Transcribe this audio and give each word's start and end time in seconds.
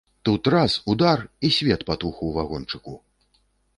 Тут 0.27 0.47
раз, 0.53 0.77
удар, 0.93 1.21
і 1.49 1.51
свет 1.57 1.85
патух 1.91 2.15
у 2.29 2.31
вагончыку. 2.39 2.95